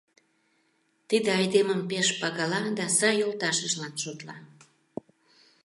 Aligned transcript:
Тиде 1.09 1.29
айдемым 1.39 1.81
пеш 1.89 2.07
пагала 2.19 2.59
да 2.79 2.85
сай 2.97 3.15
йолташыжлан 3.21 3.93
шотла. 4.03 4.35